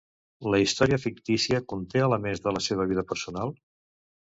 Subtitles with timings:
[0.53, 3.57] La història fictícia conté elements de la seva vida personal?